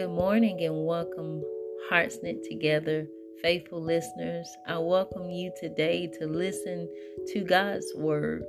Good 0.00 0.08
morning 0.08 0.64
and 0.64 0.86
welcome, 0.86 1.44
Hearts 1.90 2.20
Knit 2.22 2.42
Together, 2.42 3.06
faithful 3.42 3.82
listeners. 3.82 4.48
I 4.66 4.78
welcome 4.78 5.28
you 5.28 5.52
today 5.60 6.10
to 6.18 6.26
listen 6.26 6.88
to 7.34 7.44
God's 7.44 7.84
Word 7.94 8.42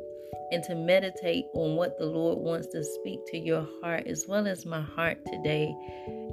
and 0.53 0.63
to 0.63 0.75
meditate 0.75 1.43
on 1.53 1.75
what 1.75 1.99
the 1.99 2.05
Lord 2.05 2.37
wants 2.37 2.67
to 2.67 2.81
speak 2.85 3.19
to 3.31 3.37
your 3.37 3.67
heart 3.81 4.07
as 4.07 4.27
well 4.29 4.47
as 4.47 4.65
my 4.65 4.79
heart 4.79 5.17
today. 5.25 5.75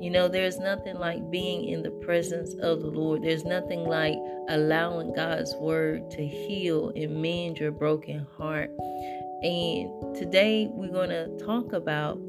You 0.00 0.08
know, 0.12 0.28
there's 0.28 0.60
nothing 0.60 0.94
like 0.94 1.28
being 1.32 1.68
in 1.68 1.82
the 1.82 1.90
presence 2.06 2.54
of 2.62 2.78
the 2.80 2.86
Lord, 2.86 3.24
there's 3.24 3.44
nothing 3.44 3.86
like 3.86 4.14
allowing 4.48 5.14
God's 5.14 5.52
Word 5.56 6.12
to 6.12 6.24
heal 6.24 6.92
and 6.94 7.20
mend 7.20 7.58
your 7.58 7.72
broken 7.72 8.24
heart. 8.36 8.70
And 9.42 10.14
today 10.14 10.68
we're 10.70 10.92
going 10.92 11.10
to 11.10 11.44
talk 11.44 11.72
about 11.72 12.20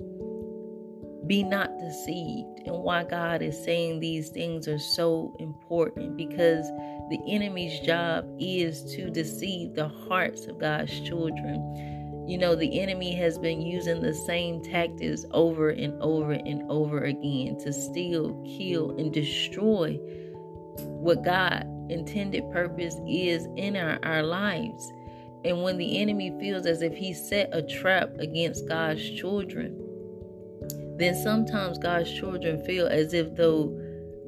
be 1.30 1.44
not 1.44 1.78
deceived 1.78 2.64
and 2.66 2.76
why 2.84 3.04
God 3.04 3.44
is 3.44 3.64
saying 3.64 4.00
these 4.00 4.30
things 4.30 4.68
are 4.68 4.80
so 4.80 5.36
important 5.38 6.18
because 6.18 6.66
the 7.12 7.20
enemy's 7.28 7.80
job 7.82 8.26
is 8.40 8.84
to 8.96 9.12
deceive 9.12 9.76
the 9.76 9.88
hearts 9.88 10.48
of 10.48 10.58
God's 10.58 11.00
children. 11.02 12.26
You 12.28 12.40
know, 12.40 12.56
the 12.56 12.82
enemy 12.82 13.14
has 13.14 13.38
been 13.38 13.62
using 13.62 14.02
the 14.02 14.14
same 14.14 14.64
tactics 14.64 15.24
over 15.30 15.70
and 15.70 16.02
over 16.02 16.32
and 16.32 16.64
over 16.68 17.04
again 17.04 17.60
to 17.60 17.72
steal, 17.74 18.34
kill, 18.58 18.98
and 18.98 19.14
destroy 19.14 20.00
what 20.80 21.24
God 21.24 21.64
intended 21.92 22.52
purpose 22.52 22.96
is 23.08 23.48
in 23.56 23.76
our, 23.76 24.00
our 24.02 24.24
lives. 24.24 24.92
And 25.46 25.62
when 25.62 25.78
the 25.78 26.02
enemy 26.02 26.36
feels 26.40 26.66
as 26.66 26.82
if 26.82 26.96
he 26.96 27.14
set 27.14 27.50
a 27.52 27.62
trap 27.62 28.16
against 28.18 28.68
God's 28.68 29.08
children, 29.12 29.89
then 31.00 31.16
sometimes 31.16 31.78
God's 31.78 32.12
children 32.12 32.64
feel 32.66 32.88
as 32.88 33.14
if 33.14 33.36
though 33.36 33.80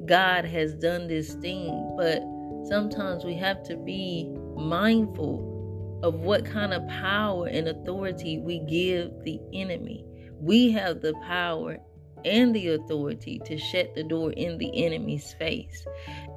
God 0.06 0.44
has 0.44 0.74
done 0.74 1.06
this 1.06 1.34
thing, 1.34 1.94
but 1.96 2.22
sometimes 2.68 3.24
we 3.24 3.34
have 3.34 3.62
to 3.64 3.76
be 3.76 4.28
mindful 4.56 6.00
of 6.02 6.14
what 6.14 6.44
kind 6.44 6.72
of 6.72 6.86
power 6.88 7.46
and 7.46 7.68
authority 7.68 8.38
we 8.38 8.58
give 8.60 9.12
the 9.22 9.38
enemy. 9.52 10.04
We 10.40 10.72
have 10.72 11.00
the 11.00 11.14
power 11.26 11.78
and 12.24 12.54
the 12.54 12.68
authority 12.68 13.40
to 13.44 13.56
shut 13.58 13.94
the 13.94 14.02
door 14.02 14.32
in 14.32 14.58
the 14.58 14.84
enemy's 14.84 15.32
face. 15.34 15.86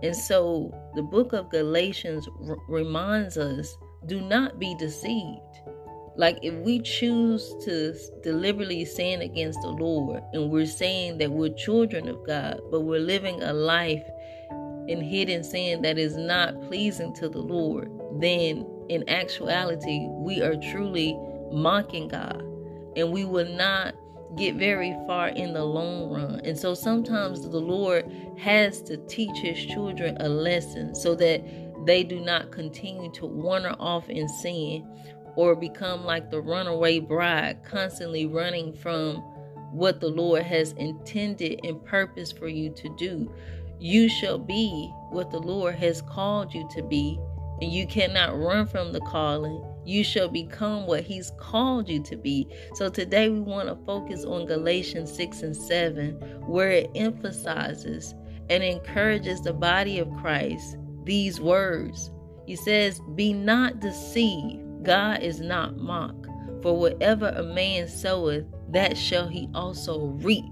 And 0.03 0.15
so 0.15 0.73
the 0.95 1.01
book 1.01 1.33
of 1.33 1.49
Galatians 1.49 2.27
r- 2.47 2.57
reminds 2.67 3.37
us 3.37 3.75
do 4.05 4.21
not 4.21 4.59
be 4.59 4.75
deceived. 4.75 5.39
Like 6.17 6.39
if 6.41 6.53
we 6.55 6.79
choose 6.79 7.53
to 7.65 7.93
deliberately 8.23 8.85
sin 8.85 9.21
against 9.21 9.61
the 9.61 9.69
Lord 9.69 10.23
and 10.33 10.49
we're 10.49 10.65
saying 10.65 11.17
that 11.17 11.31
we're 11.31 11.53
children 11.53 12.07
of 12.07 12.25
God, 12.25 12.61
but 12.71 12.81
we're 12.81 12.99
living 12.99 13.41
a 13.43 13.53
life 13.53 14.03
in 14.87 15.01
hidden 15.01 15.43
sin 15.43 15.81
that 15.81 15.97
is 15.97 16.15
not 16.15 16.61
pleasing 16.61 17.13
to 17.15 17.27
the 17.27 17.39
Lord, 17.39 17.91
then 18.19 18.65
in 18.87 19.07
actuality, 19.09 20.07
we 20.09 20.41
are 20.41 20.55
truly 20.55 21.17
mocking 21.51 22.07
God 22.07 22.41
and 22.95 23.11
we 23.11 23.25
will 23.25 23.49
not 23.49 23.93
get 24.37 24.55
very 24.55 24.93
far 25.05 25.29
in 25.29 25.53
the 25.53 25.63
long 25.63 26.09
run. 26.09 26.41
And 26.43 26.57
so 26.57 26.73
sometimes 26.73 27.41
the 27.41 27.59
Lord 27.59 28.09
has 28.37 28.81
to 28.83 28.97
teach 29.07 29.37
his 29.37 29.65
children 29.65 30.17
a 30.19 30.29
lesson 30.29 30.95
so 30.95 31.15
that 31.15 31.43
they 31.85 32.03
do 32.03 32.19
not 32.19 32.51
continue 32.51 33.11
to 33.11 33.25
wander 33.25 33.75
off 33.79 34.09
in 34.09 34.27
sin 34.27 34.87
or 35.35 35.55
become 35.55 36.05
like 36.05 36.29
the 36.29 36.41
runaway 36.41 36.99
bride, 36.99 37.63
constantly 37.63 38.25
running 38.25 38.73
from 38.73 39.17
what 39.71 39.99
the 39.99 40.07
Lord 40.07 40.43
has 40.43 40.71
intended 40.73 41.59
and 41.63 41.83
purpose 41.85 42.31
for 42.31 42.47
you 42.47 42.69
to 42.71 42.89
do. 42.97 43.33
You 43.79 44.07
shall 44.07 44.37
be 44.37 44.91
what 45.09 45.31
the 45.31 45.39
Lord 45.39 45.75
has 45.75 46.01
called 46.01 46.53
you 46.53 46.67
to 46.71 46.81
be, 46.81 47.19
and 47.61 47.71
you 47.71 47.85
cannot 47.85 48.37
run 48.37 48.65
from 48.65 48.93
the 48.93 49.01
calling. 49.01 49.63
You 49.85 50.03
shall 50.03 50.29
become 50.29 50.87
what 50.87 51.03
He's 51.03 51.31
called 51.37 51.89
you 51.89 52.01
to 52.03 52.15
be. 52.15 52.47
So 52.73 52.89
today 52.89 53.29
we 53.29 53.41
want 53.41 53.67
to 53.67 53.85
focus 53.85 54.23
on 54.23 54.45
Galatians 54.45 55.13
6 55.13 55.41
and 55.41 55.55
7, 55.55 56.13
where 56.47 56.71
it 56.71 56.89
emphasizes 56.95 58.15
and 58.49 58.63
encourages 58.63 59.41
the 59.41 59.53
body 59.53 59.99
of 59.99 60.11
Christ 60.15 60.77
these 61.03 61.39
words. 61.39 62.11
He 62.45 62.55
says, 62.55 63.01
Be 63.15 63.33
not 63.33 63.79
deceived. 63.79 64.64
God 64.85 65.21
is 65.21 65.39
not 65.39 65.77
mocked. 65.77 66.27
For 66.61 66.77
whatever 66.77 67.29
a 67.29 67.43
man 67.43 67.87
soweth, 67.87 68.45
that 68.69 68.97
shall 68.97 69.27
he 69.27 69.49
also 69.53 70.07
reap. 70.21 70.45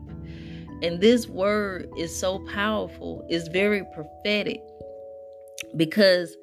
And 0.81 0.99
this 0.99 1.27
word 1.27 1.89
is 1.97 2.17
so 2.17 2.39
powerful, 2.53 3.25
it's 3.29 3.47
very 3.47 3.83
prophetic 3.93 4.61
because 5.77 6.35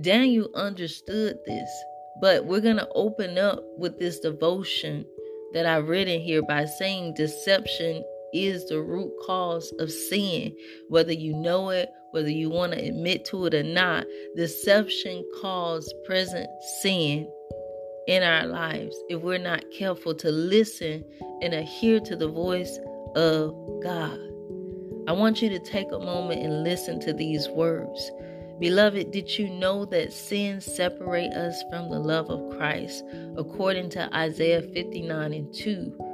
Daniel 0.00 0.48
understood 0.54 1.38
this. 1.46 1.68
But 2.20 2.46
we're 2.46 2.60
going 2.60 2.76
to 2.76 2.88
open 2.94 3.38
up 3.38 3.62
with 3.76 3.98
this 3.98 4.20
devotion 4.20 5.04
that 5.52 5.66
I 5.66 5.78
read 5.78 6.08
in 6.08 6.20
here 6.20 6.42
by 6.42 6.64
saying 6.64 7.14
deception 7.14 8.04
is 8.32 8.66
the 8.68 8.80
root 8.80 9.12
cause 9.26 9.72
of 9.78 9.90
sin. 9.90 10.56
Whether 10.88 11.12
you 11.12 11.34
know 11.34 11.70
it, 11.70 11.90
whether 12.12 12.30
you 12.30 12.48
want 12.48 12.72
to 12.72 12.78
admit 12.78 13.24
to 13.26 13.46
it 13.46 13.54
or 13.54 13.62
not, 13.62 14.06
deception 14.36 15.24
causes 15.40 15.92
present 16.04 16.48
sin 16.80 17.30
in 18.06 18.22
our 18.22 18.46
lives 18.46 18.96
if 19.08 19.20
we're 19.20 19.38
not 19.38 19.64
careful 19.76 20.14
to 20.14 20.30
listen 20.30 21.04
and 21.42 21.52
adhere 21.52 22.00
to 22.00 22.16
the 22.16 22.28
voice 22.28 22.78
of 23.14 23.54
God. 23.82 24.18
I 25.08 25.12
want 25.12 25.42
you 25.42 25.48
to 25.48 25.58
take 25.58 25.90
a 25.90 25.98
moment 25.98 26.42
and 26.42 26.62
listen 26.62 27.00
to 27.00 27.12
these 27.12 27.48
words. 27.48 28.10
Beloved, 28.60 29.10
did 29.10 29.38
you 29.38 29.50
know 29.50 29.84
that 29.86 30.12
sin 30.12 30.60
separate 30.60 31.32
us 31.32 31.60
from 31.70 31.90
the 31.90 31.98
love 31.98 32.30
of 32.30 32.56
Christ 32.56 33.02
according 33.36 33.90
to 33.90 34.14
Isaiah 34.16 34.62
59 34.62 35.32
and 35.32 35.52
2? 35.52 36.12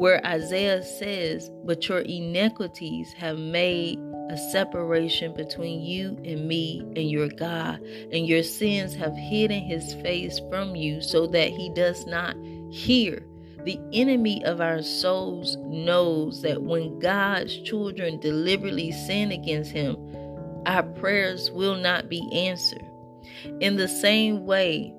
where 0.00 0.24
Isaiah 0.26 0.82
says, 0.82 1.50
But 1.64 1.88
your 1.88 2.00
iniquities 2.00 3.12
have 3.14 3.38
made 3.38 3.98
a 4.30 4.38
separation 4.52 5.34
between 5.34 5.82
you 5.82 6.16
and 6.24 6.46
me 6.46 6.80
and 6.94 7.10
your 7.10 7.28
God, 7.28 7.80
and 8.12 8.28
your 8.28 8.44
sins 8.44 8.94
have 8.94 9.16
hidden 9.16 9.60
his 9.60 9.94
face 9.94 10.40
from 10.48 10.76
you 10.76 11.00
so 11.00 11.26
that 11.26 11.50
he 11.50 11.68
does 11.70 12.06
not 12.06 12.36
hear. 12.70 13.26
The 13.64 13.78
enemy 13.92 14.42
of 14.44 14.60
our 14.60 14.82
souls 14.82 15.56
knows 15.62 16.42
that 16.42 16.62
when 16.62 17.00
God's 17.00 17.56
children 17.58 18.20
deliberately 18.20 18.92
sin 18.92 19.32
against 19.32 19.72
him, 19.72 19.96
our 20.64 20.84
prayers 20.84 21.50
will 21.50 21.76
not 21.76 22.08
be 22.08 22.26
answered. 22.32 22.84
In 23.60 23.76
the 23.76 23.88
same 23.88 24.46
way, 24.46 24.94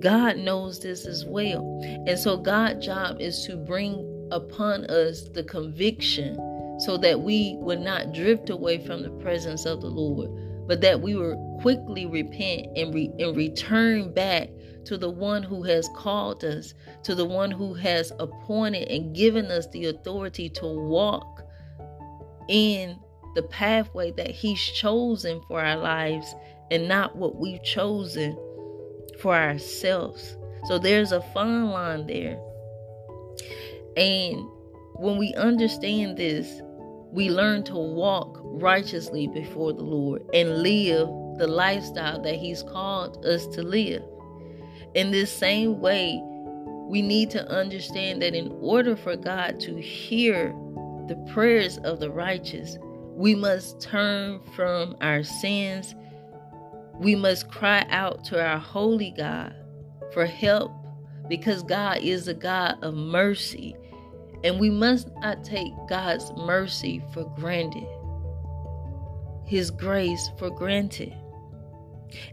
God 0.00 0.36
knows 0.36 0.80
this 0.80 1.06
as 1.06 1.24
well. 1.24 1.80
And 2.06 2.18
so 2.18 2.36
God's 2.36 2.84
job 2.84 3.20
is 3.20 3.44
to 3.46 3.56
bring 3.56 4.28
upon 4.32 4.84
us 4.86 5.28
the 5.28 5.44
conviction 5.44 6.36
so 6.78 6.96
that 6.98 7.20
we 7.20 7.56
would 7.60 7.80
not 7.80 8.12
drift 8.12 8.50
away 8.50 8.78
from 8.84 9.02
the 9.02 9.10
presence 9.10 9.64
of 9.66 9.80
the 9.80 9.88
Lord, 9.88 10.30
but 10.66 10.80
that 10.80 11.00
we 11.00 11.14
would 11.14 11.36
quickly 11.60 12.06
repent 12.06 12.66
and, 12.76 12.94
re- 12.94 13.12
and 13.18 13.36
return 13.36 14.12
back 14.12 14.50
to 14.84 14.96
the 14.96 15.10
one 15.10 15.42
who 15.42 15.62
has 15.64 15.88
called 15.94 16.44
us, 16.44 16.74
to 17.02 17.14
the 17.14 17.24
one 17.24 17.50
who 17.50 17.74
has 17.74 18.12
appointed 18.18 18.88
and 18.88 19.14
given 19.14 19.46
us 19.46 19.66
the 19.68 19.86
authority 19.86 20.48
to 20.48 20.66
walk 20.66 21.42
in 22.48 22.98
the 23.34 23.42
pathway 23.42 24.10
that 24.12 24.30
He's 24.30 24.60
chosen 24.60 25.40
for 25.48 25.60
our 25.60 25.76
lives 25.76 26.34
and 26.70 26.88
not 26.88 27.16
what 27.16 27.36
we've 27.36 27.62
chosen 27.62 28.36
for 29.20 29.34
ourselves. 29.34 30.36
So 30.66 30.78
there's 30.78 31.12
a 31.12 31.20
fine 31.20 31.70
line 31.70 32.06
there. 32.06 32.38
And 33.96 34.46
when 34.94 35.18
we 35.18 35.34
understand 35.34 36.16
this, 36.16 36.60
we 37.12 37.30
learn 37.30 37.64
to 37.64 37.76
walk 37.76 38.38
righteously 38.42 39.26
before 39.28 39.72
the 39.72 39.82
Lord 39.82 40.22
and 40.34 40.62
live 40.62 41.08
the 41.38 41.46
lifestyle 41.46 42.20
that 42.22 42.36
He's 42.36 42.62
called 42.62 43.24
us 43.24 43.46
to 43.48 43.62
live. 43.62 44.02
In 44.94 45.10
this 45.10 45.32
same 45.32 45.80
way, 45.80 46.20
we 46.88 47.02
need 47.02 47.30
to 47.30 47.48
understand 47.48 48.22
that 48.22 48.34
in 48.34 48.50
order 48.60 48.96
for 48.96 49.16
God 49.16 49.60
to 49.60 49.80
hear 49.80 50.54
the 51.06 51.16
prayers 51.32 51.78
of 51.78 52.00
the 52.00 52.10
righteous, 52.10 52.78
we 53.14 53.34
must 53.34 53.80
turn 53.80 54.40
from 54.54 54.96
our 55.00 55.22
sins 55.22 55.94
we 56.98 57.14
must 57.14 57.48
cry 57.48 57.86
out 57.90 58.24
to 58.24 58.44
our 58.44 58.58
holy 58.58 59.12
God 59.12 59.54
for 60.12 60.26
help 60.26 60.72
because 61.28 61.62
God 61.62 61.98
is 61.98 62.26
a 62.26 62.34
God 62.34 62.76
of 62.82 62.94
mercy. 62.94 63.76
And 64.44 64.60
we 64.60 64.70
must 64.70 65.08
not 65.16 65.44
take 65.44 65.72
God's 65.88 66.32
mercy 66.36 67.02
for 67.12 67.24
granted, 67.36 67.86
His 69.44 69.70
grace 69.70 70.30
for 70.38 70.50
granted. 70.50 71.14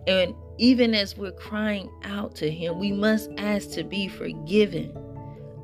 And 0.07 0.34
even 0.57 0.94
as 0.94 1.18
we're 1.18 1.31
crying 1.31 1.90
out 2.04 2.36
to 2.36 2.50
Him, 2.50 2.80
we 2.80 2.92
must 2.92 3.30
ask 3.38 3.72
to 3.72 3.84
be 3.84 4.07
forgiven 4.07 4.96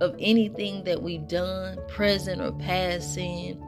of 0.02 0.16
anything 0.20 0.84
that 0.84 1.02
we've 1.02 1.28
done, 1.28 1.78
present 1.88 2.42
or 2.42 2.52
past 2.54 3.14
sin, 3.14 3.62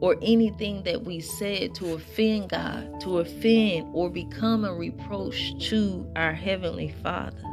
or 0.00 0.16
anything 0.20 0.82
that 0.82 1.04
we 1.04 1.20
said 1.20 1.72
to 1.76 1.94
offend 1.94 2.50
God, 2.50 3.00
to 3.02 3.20
offend 3.20 3.86
or 3.92 4.10
become 4.10 4.64
a 4.64 4.74
reproach 4.74 5.56
to 5.68 6.04
our 6.16 6.32
Heavenly 6.32 6.92
Father. 7.02 7.51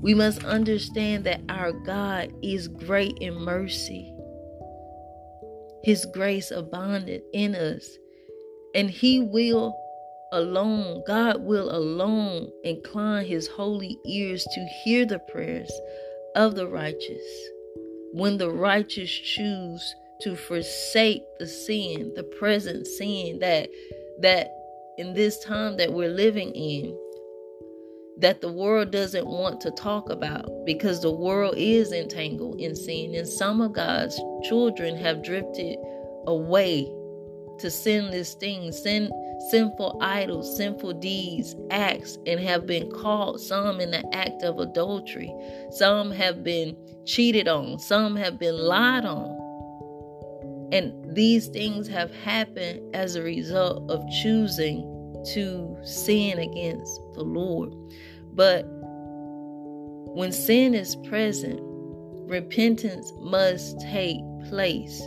We 0.00 0.14
must 0.14 0.44
understand 0.44 1.24
that 1.24 1.40
our 1.48 1.72
God 1.72 2.32
is 2.42 2.68
great 2.68 3.16
in 3.20 3.34
mercy. 3.34 4.12
His 5.84 6.06
grace 6.06 6.50
abounded 6.50 7.22
in 7.32 7.54
us, 7.54 7.88
and 8.74 8.90
He 8.90 9.20
will 9.20 9.76
alone, 10.32 11.02
God 11.06 11.42
will 11.42 11.70
alone 11.70 12.50
incline 12.64 13.26
His 13.26 13.48
holy 13.48 13.98
ears 14.06 14.44
to 14.44 14.68
hear 14.84 15.04
the 15.04 15.18
prayers 15.18 15.72
of 16.34 16.54
the 16.54 16.66
righteous. 16.66 17.22
When 18.12 18.38
the 18.38 18.50
righteous 18.50 19.10
choose 19.10 19.94
to 20.22 20.36
forsake 20.36 21.22
the 21.38 21.46
sin, 21.46 22.12
the 22.14 22.22
present 22.22 22.86
sin 22.86 23.38
that 23.40 23.68
that 24.20 24.52
in 24.98 25.14
this 25.14 25.42
time 25.42 25.76
that 25.78 25.92
we're 25.92 26.08
living 26.08 26.52
in 26.52 26.96
that 28.18 28.40
the 28.40 28.52
world 28.52 28.90
doesn't 28.90 29.26
want 29.26 29.60
to 29.60 29.70
talk 29.72 30.10
about 30.10 30.48
because 30.64 31.00
the 31.00 31.10
world 31.10 31.54
is 31.56 31.92
entangled 31.92 32.60
in 32.60 32.76
sin 32.76 33.14
and 33.14 33.26
some 33.26 33.60
of 33.60 33.72
God's 33.72 34.20
children 34.44 34.96
have 34.96 35.22
drifted 35.22 35.78
away 36.26 36.90
to 37.58 37.70
sinless 37.70 38.34
things, 38.34 38.80
sin, 38.82 39.10
sinful 39.50 39.98
idols, 40.00 40.56
sinful 40.56 40.94
deeds, 40.94 41.54
acts, 41.70 42.18
and 42.26 42.38
have 42.40 42.66
been 42.66 42.90
caught. 42.90 43.40
Some 43.40 43.80
in 43.80 43.90
the 43.90 44.04
act 44.14 44.42
of 44.42 44.58
adultery, 44.58 45.32
some 45.70 46.10
have 46.10 46.42
been 46.42 46.76
cheated 47.06 47.48
on, 47.48 47.78
some 47.78 48.16
have 48.16 48.38
been 48.38 48.56
lied 48.56 49.04
on. 49.04 49.38
And 50.72 51.14
these 51.14 51.48
things 51.48 51.86
have 51.88 52.14
happened 52.14 52.94
as 52.94 53.14
a 53.14 53.22
result 53.22 53.90
of 53.90 54.02
choosing 54.22 54.91
to 55.34 55.76
sin 55.82 56.38
against 56.38 57.00
the 57.14 57.22
Lord. 57.22 57.72
But 58.34 58.64
when 60.14 60.32
sin 60.32 60.74
is 60.74 60.96
present, 60.96 61.60
repentance 61.62 63.12
must 63.20 63.80
take 63.80 64.20
place. 64.48 65.02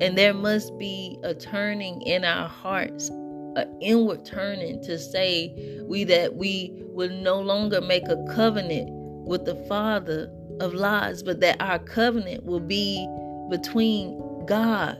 And 0.00 0.18
there 0.18 0.34
must 0.34 0.76
be 0.78 1.18
a 1.22 1.34
turning 1.34 2.02
in 2.02 2.24
our 2.24 2.48
hearts, 2.48 3.08
an 3.56 3.76
inward 3.80 4.24
turning 4.24 4.82
to 4.82 4.98
say 4.98 5.54
we 5.86 6.04
that 6.04 6.36
we 6.36 6.82
will 6.86 7.10
no 7.10 7.40
longer 7.40 7.80
make 7.80 8.08
a 8.08 8.22
covenant 8.34 8.90
with 9.26 9.44
the 9.44 9.54
Father 9.66 10.30
of 10.60 10.74
lies, 10.74 11.22
but 11.22 11.40
that 11.40 11.60
our 11.60 11.78
covenant 11.78 12.44
will 12.44 12.60
be 12.60 13.06
between 13.50 14.18
God, 14.46 14.98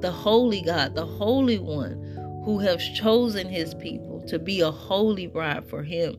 the 0.00 0.10
holy 0.10 0.62
God, 0.62 0.94
the 0.94 1.06
holy 1.06 1.58
one 1.58 2.09
who 2.44 2.58
has 2.58 2.82
chosen 2.90 3.48
his 3.48 3.74
people 3.74 4.22
to 4.26 4.38
be 4.38 4.60
a 4.60 4.70
holy 4.70 5.26
bride 5.26 5.68
for 5.68 5.82
him. 5.82 6.16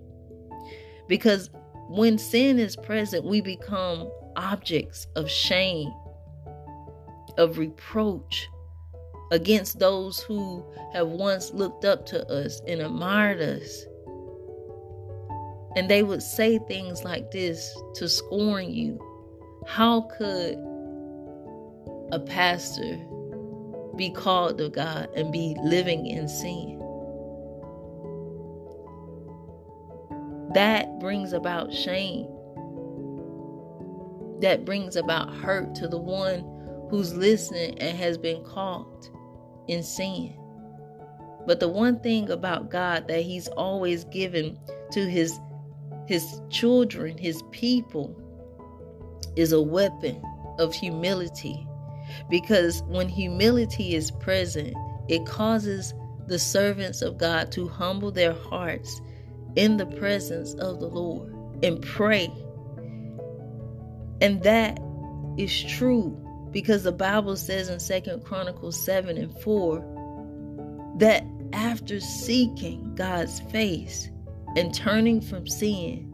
Because 1.07 1.50
when 1.89 2.18
sin 2.18 2.59
is 2.59 2.75
present, 2.75 3.25
we 3.25 3.41
become 3.41 4.09
objects 4.35 5.07
of 5.15 5.29
shame, 5.29 5.91
of 7.38 7.57
reproach 7.57 8.47
against 9.31 9.79
those 9.79 10.19
who 10.21 10.63
have 10.94 11.07
once 11.07 11.51
looked 11.51 11.85
up 11.85 12.06
to 12.06 12.27
us 12.31 12.62
and 12.67 12.81
admired 12.81 13.41
us. 13.41 13.85
And 15.75 15.89
they 15.89 16.03
would 16.03 16.21
say 16.21 16.59
things 16.59 17.03
like 17.03 17.31
this 17.31 17.74
to 17.95 18.09
scorn 18.09 18.71
you. 18.71 19.00
How 19.67 20.01
could 20.17 20.57
a 22.12 22.19
pastor 22.19 23.00
be 23.95 24.09
called 24.09 24.59
of 24.61 24.73
God 24.73 25.09
and 25.15 25.31
be 25.31 25.55
living 25.63 26.07
in 26.07 26.27
sin? 26.27 26.77
That 30.53 30.99
brings 30.99 31.33
about 31.33 31.73
shame. 31.73 32.27
That 34.41 34.65
brings 34.65 34.95
about 34.95 35.33
hurt 35.33 35.75
to 35.75 35.88
the 35.88 35.99
one 35.99 36.45
who's 36.89 37.13
listening 37.13 37.79
and 37.79 37.97
has 37.97 38.17
been 38.17 38.43
caught 38.43 39.09
in 39.67 39.81
sin. 39.81 40.35
But 41.47 41.59
the 41.59 41.69
one 41.69 41.99
thing 42.01 42.29
about 42.29 42.69
God 42.69 43.07
that 43.07 43.21
he's 43.21 43.47
always 43.49 44.03
given 44.05 44.59
to 44.91 45.09
his 45.09 45.39
his 46.07 46.41
children, 46.49 47.17
his 47.17 47.41
people 47.51 48.15
is 49.38 49.53
a 49.53 49.61
weapon 49.61 50.21
of 50.59 50.73
humility 50.73 51.65
because 52.30 52.84
when 52.84 53.10
humility 53.10 53.96
is 53.96 54.12
present, 54.12 54.75
it 55.08 55.25
causes 55.25 55.94
the 56.28 56.40
servants 56.40 57.02
of 57.02 57.18
God 57.18 57.52
to 57.54 57.68
humble 57.68 58.12
their 58.12 58.34
hearts 58.34 59.02
in 59.56 59.78
the 59.78 59.86
presence 59.86 60.54
of 60.56 60.80
the 60.80 60.88
Lord 60.88 61.34
and 61.63 61.81
pray. 61.81 62.31
And 64.22 64.42
that 64.44 64.80
is 65.38 65.63
true 65.63 66.18
because 66.52 66.84
the 66.84 66.92
Bible 66.92 67.36
says 67.36 67.69
in 67.69 67.80
Second 67.80 68.24
Chronicles 68.24 68.80
7 68.84 69.18
and 69.18 69.38
4 69.42 70.96
that 71.00 71.25
after 71.54 72.00
seeking 72.00 72.96
God's 72.96 73.40
face 73.42 74.10
and 74.56 74.74
turning 74.74 75.22
from 75.22 75.48
sin, 75.48 76.08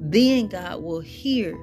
then 0.00 0.48
God 0.48 0.82
will 0.82 1.00
hear 1.00 1.58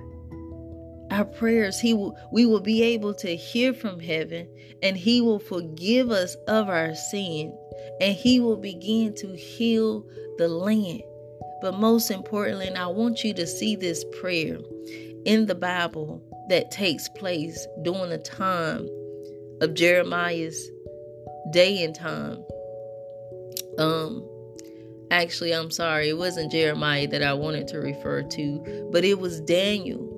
our 1.13 1.25
prayers 1.25 1.79
he 1.79 1.93
will 1.93 2.17
we 2.31 2.45
will 2.45 2.59
be 2.59 2.81
able 2.81 3.13
to 3.13 3.35
hear 3.35 3.73
from 3.73 3.99
heaven 3.99 4.47
and 4.81 4.97
he 4.97 5.21
will 5.21 5.39
forgive 5.39 6.09
us 6.09 6.35
of 6.47 6.69
our 6.69 6.95
sin 6.95 7.55
and 8.01 8.15
he 8.15 8.39
will 8.39 8.57
begin 8.57 9.13
to 9.15 9.35
heal 9.35 10.05
the 10.37 10.47
land. 10.47 11.03
But 11.61 11.75
most 11.75 12.09
importantly 12.09 12.67
and 12.67 12.77
i 12.77 12.87
want 12.87 13.23
you 13.23 13.33
to 13.35 13.47
see 13.47 13.75
this 13.75 14.03
prayer 14.19 14.57
in 15.25 15.45
the 15.45 15.55
bible 15.55 16.21
that 16.49 16.71
takes 16.71 17.07
place 17.09 17.67
during 17.83 18.09
the 18.09 18.17
time 18.17 18.89
of 19.61 19.73
jeremiah's 19.73 20.69
day 21.51 21.83
and 21.83 21.95
time. 21.95 22.43
Um 23.77 24.27
actually 25.11 25.53
i'm 25.53 25.69
sorry 25.69 26.09
it 26.09 26.17
wasn't 26.17 26.51
jeremiah 26.51 27.07
that 27.07 27.21
i 27.21 27.33
wanted 27.33 27.67
to 27.67 27.77
refer 27.77 28.23
to 28.23 28.89
but 28.91 29.05
it 29.05 29.19
was 29.19 29.39
daniel 29.41 30.12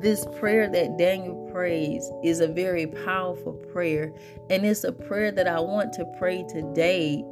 this 0.00 0.26
prayer 0.38 0.68
that 0.68 0.98
Daniel 0.98 1.48
prays 1.52 2.10
is 2.22 2.40
a 2.40 2.48
very 2.48 2.86
powerful 2.86 3.54
prayer, 3.72 4.12
and 4.50 4.64
it's 4.64 4.84
a 4.84 4.92
prayer 4.92 5.32
that 5.32 5.48
I 5.48 5.60
want 5.60 5.92
to 5.94 6.04
pray 6.18 6.44
today 6.48 7.24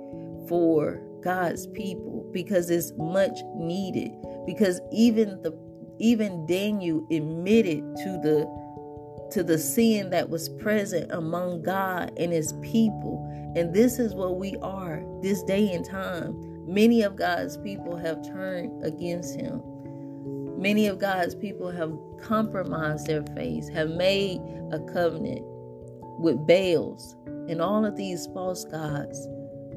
for 0.49 1.01
God's 1.23 1.67
people 1.69 2.29
because 2.33 2.71
it's 2.71 2.93
much 2.97 3.39
needed. 3.57 4.13
Because 4.47 4.81
even 4.93 5.41
the 5.43 5.53
even 5.99 6.45
Daniel 6.47 7.07
admitted 7.11 7.83
to 7.97 8.21
the 8.23 8.47
to 9.31 9.43
the 9.43 9.59
sin 9.59 10.11
that 10.11 10.29
was 10.29 10.49
present 10.49 11.11
among 11.11 11.63
God 11.63 12.13
and 12.17 12.33
his 12.33 12.53
people. 12.63 13.27
And 13.57 13.73
this 13.73 13.99
is 13.99 14.15
what 14.15 14.39
we 14.39 14.57
are 14.63 15.03
this 15.23 15.43
day 15.43 15.73
and 15.73 15.85
time. 15.85 16.35
Many 16.67 17.03
of 17.03 17.17
God's 17.17 17.57
people 17.59 17.97
have 17.97 18.27
turned 18.27 18.85
against 18.85 19.39
him. 19.39 19.63
Many 20.57 20.87
of 20.87 20.99
God's 20.99 21.35
people 21.35 21.71
have 21.71 21.93
compromised 22.23 23.07
their 23.07 23.25
faith, 23.35 23.69
have 23.71 23.91
made 23.91 24.41
a 24.73 24.79
covenant 24.93 25.43
with 26.19 26.47
Baals 26.47 27.17
and 27.49 27.61
all 27.61 27.85
of 27.85 27.97
these 27.97 28.27
false 28.29 28.65
gods. 28.65 29.29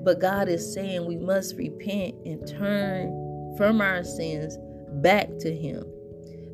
But 0.03 0.21
God 0.21 0.47
is 0.47 0.73
saying 0.73 1.05
we 1.05 1.17
must 1.17 1.55
repent 1.55 2.15
and 2.25 2.47
turn 2.47 3.55
from 3.57 3.81
our 3.81 4.03
sins 4.03 4.57
back 5.01 5.29
to 5.39 5.53
Him. 5.53 5.83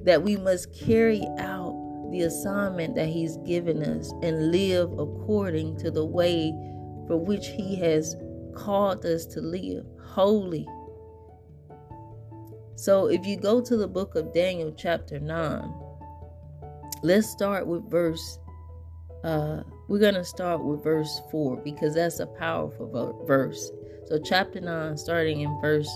That 0.04 0.24
we 0.24 0.38
must 0.38 0.74
carry 0.74 1.28
out 1.38 2.10
the 2.12 2.22
assignment 2.22 2.96
that 2.96 3.10
He's 3.10 3.38
given 3.38 3.84
us 3.84 4.12
and 4.24 4.52
live 4.52 4.92
according 4.94 5.78
to 5.78 5.92
the 5.92 6.06
way 6.06 6.52
for 7.08 7.18
which 7.18 7.48
He 7.48 7.76
has 7.76 8.16
called 8.56 9.06
us 9.06 9.26
to 9.26 9.42
live 9.42 9.86
holy 10.02 10.66
so 12.76 13.08
if 13.08 13.26
you 13.26 13.38
go 13.38 13.62
to 13.62 13.78
the 13.78 13.88
book 13.88 14.16
of 14.16 14.34
Daniel, 14.34 14.74
chapter 14.76 15.20
9, 15.20 15.74
let's 17.04 17.28
start 17.28 17.68
with 17.68 17.90
verse. 17.90 18.40
Uh, 19.24 19.62
we're 19.88 20.00
going 20.00 20.16
to 20.16 20.26
start 20.26 20.64
with 20.64 20.84
verse 20.84 21.22
4 21.32 21.58
because 21.58 21.96
that's 21.96 22.20
a 22.20 22.26
powerful 22.26 23.24
verse. 23.26 23.72
So, 24.08 24.20
chapter 24.20 24.60
9, 24.60 24.98
starting 24.98 25.42
in 25.42 25.62
verse 25.62 25.90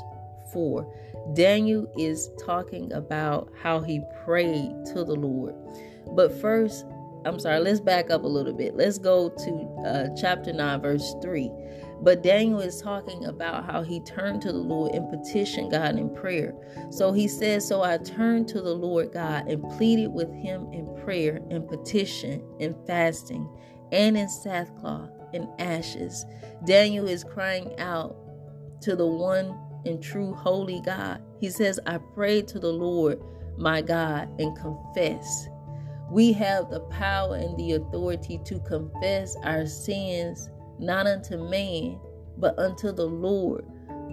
4, 0.54 1.34
Daniel 1.34 1.92
is 1.98 2.30
talking 2.40 2.92
about 2.94 3.52
how 3.62 3.82
he 3.82 4.02
prayed 4.24 4.72
to 4.88 5.04
the 5.04 5.16
Lord. 5.16 5.56
But 6.16 6.32
first, 6.40 6.86
I'm 7.26 7.40
sorry, 7.40 7.60
let's 7.60 7.82
back 7.82 8.10
up 8.10 8.24
a 8.24 8.28
little 8.28 8.54
bit. 8.54 8.76
Let's 8.76 8.98
go 8.98 9.30
to 9.30 9.84
uh, 9.86 10.16
chapter 10.16 10.54
9, 10.54 10.82
verse 10.82 11.16
3. 11.22 11.52
But 12.02 12.22
Daniel 12.24 12.60
is 12.60 12.82
talking 12.82 13.26
about 13.26 13.66
how 13.66 13.82
he 13.82 14.00
turned 14.02 14.42
to 14.44 14.52
the 14.52 14.58
Lord 14.58 14.94
and 14.94 15.10
petitioned 15.10 15.72
God 15.72 15.98
in 15.98 16.14
prayer. 16.14 16.54
So 16.92 17.12
he 17.12 17.28
says, 17.28 17.68
So 17.68 17.82
I 17.82 17.98
turned 17.98 18.48
to 18.50 18.62
the 18.62 18.74
Lord 18.74 19.14
God 19.14 19.48
and 19.48 19.64
pleaded 19.78 20.10
with 20.10 20.32
him 20.32 20.72
in 20.72 20.96
prayer 21.04 21.42
and 21.50 21.68
petition 21.68 22.44
and 22.60 22.76
fasting 22.86 23.50
and 23.92 24.18
in 24.18 24.30
sackcloth 24.30 25.10
and 25.34 25.48
ashes. 25.60 26.26
Daniel 26.66 27.08
is 27.08 27.24
crying 27.24 27.78
out 27.80 28.16
to 28.82 28.96
the 28.96 29.06
one 29.06 29.58
and 29.86 30.02
true 30.02 30.34
holy 30.34 30.82
God. 30.82 31.22
He 31.40 31.50
says, 31.50 31.80
I 31.86 31.98
prayed 31.98 32.48
to 32.50 32.60
the 32.60 32.72
Lord 32.72 33.20
my 33.58 33.82
God 33.82 34.30
and 34.40 34.56
confess. 34.56 35.48
We 36.12 36.32
have 36.34 36.70
the 36.70 36.82
power 36.82 37.36
and 37.36 37.58
the 37.58 37.74
authority 37.74 38.40
to 38.46 38.60
confess 38.62 39.36
our 39.44 39.66
sins 39.66 40.50
not 40.80 41.08
unto 41.08 41.38
man, 41.38 42.00
but 42.38 42.58
unto 42.60 42.92
the 42.92 43.08
Lord, 43.08 43.66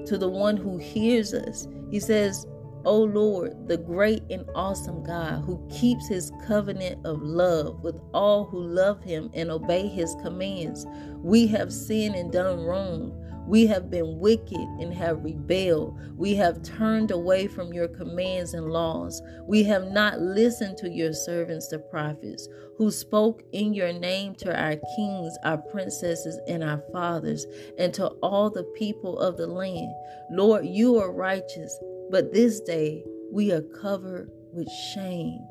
to 0.07 0.19
the 0.19 0.29
one 0.29 0.57
who 0.57 0.79
hears 0.79 1.35
us. 1.35 1.67
He 1.91 2.01
says, 2.01 2.47
O 2.85 3.01
Lord, 3.01 3.67
the 3.67 3.79
great 3.79 4.23
and 4.29 4.45
awesome 4.55 5.03
God 5.03 5.43
who 5.45 5.67
keeps 5.71 6.07
his 6.07 6.31
covenant 6.47 7.05
of 7.07 7.23
love 7.23 7.83
with 7.83 7.99
all 8.13 8.45
who 8.45 8.61
love 8.61 9.03
him 9.03 9.31
and 9.33 9.51
obey 9.51 9.89
his 9.89 10.15
commands. 10.23 10.87
We 11.23 11.47
have 11.47 11.73
sinned 11.73 12.15
and 12.15 12.31
done 12.31 12.61
wrong. 12.61 13.19
We 13.47 13.67
have 13.67 13.91
been 13.91 14.19
wicked 14.19 14.59
and 14.81 14.93
have 14.95 15.23
rebelled. 15.23 15.99
We 16.17 16.35
have 16.37 16.63
turned 16.63 17.11
away 17.11 17.47
from 17.47 17.75
your 17.75 17.89
commands 17.89 18.55
and 18.55 18.71
laws. 18.71 19.21
We 19.47 19.65
have 19.65 19.91
not 19.91 20.21
listened 20.21 20.79
to 20.79 20.89
your 20.89 21.13
servants, 21.13 21.69
the 21.69 21.79
prophets, 21.79 22.49
who 22.79 22.91
spoke 22.91 23.43
in 23.53 23.75
your 23.75 23.93
name 23.93 24.35
to 24.37 24.59
our 24.59 24.77
kings, 24.97 25.37
our 25.45 25.59
princesses, 25.59 26.39
and 26.49 26.65
our 26.65 26.83
fathers, 26.91 27.47
and 27.79 27.93
to 27.95 28.07
all 28.23 28.49
the 28.49 28.65
people 28.77 29.19
of 29.19 29.37
the 29.37 29.47
land. 29.47 29.93
Lord, 30.31 30.67
you 30.67 30.97
are 30.99 31.13
righteous, 31.13 31.79
but 32.11 32.33
this 32.33 32.61
day 32.61 33.05
we 33.31 33.53
are 33.53 33.63
covered 33.63 34.31
with 34.53 34.69
shame. 34.95 35.47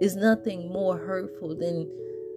Is 0.00 0.16
nothing 0.16 0.72
more 0.72 0.96
hurtful 0.96 1.54
than 1.54 1.90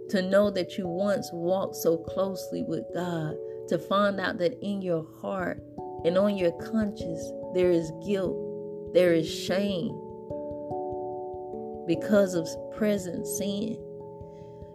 to 0.10 0.22
know 0.22 0.52
that 0.52 0.78
you 0.78 0.88
once 0.88 1.30
walked 1.34 1.76
so 1.76 1.98
closely 1.98 2.64
with 2.64 2.84
God 2.94 3.36
to 3.68 3.78
find 3.78 4.20
out 4.20 4.38
that 4.40 4.58
in 4.62 4.82
your 4.82 5.06
heart 5.22 5.62
and 6.06 6.18
on 6.18 6.38
your 6.38 6.52
conscience 6.72 7.32
there 7.54 7.72
is 7.72 7.92
guilt, 8.06 8.94
there 8.94 9.14
is 9.14 9.30
shame 9.30 9.90
because 11.88 12.34
of 12.34 12.48
present 12.76 13.26
sin. 13.26 13.78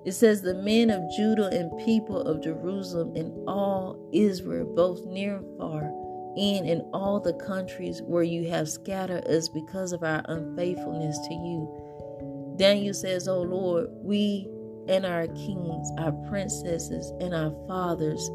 It 0.04 0.12
says, 0.12 0.42
The 0.42 0.54
men 0.54 0.90
of 0.90 1.02
Judah 1.16 1.48
and 1.48 1.84
people 1.84 2.20
of 2.20 2.42
Jerusalem 2.42 3.14
and 3.14 3.32
all 3.46 4.10
Israel, 4.12 4.66
both 4.74 5.04
near 5.06 5.36
and 5.36 5.58
far, 5.58 5.82
and 5.82 6.66
in 6.66 6.66
and 6.66 6.82
all 6.92 7.20
the 7.20 7.34
countries 7.34 8.02
where 8.02 8.22
you 8.22 8.48
have 8.48 8.68
scattered 8.68 9.26
us 9.28 9.48
because 9.48 9.92
of 9.92 10.02
our 10.02 10.22
unfaithfulness 10.26 11.18
to 11.28 11.34
you. 11.34 12.54
Daniel 12.56 12.94
says, 12.94 13.28
O 13.28 13.42
Lord, 13.42 13.88
we 14.02 14.48
and 14.88 15.06
our 15.06 15.26
kings, 15.28 15.88
our 15.98 16.12
princesses, 16.28 17.12
and 17.20 17.34
our 17.34 17.54
fathers 17.68 18.30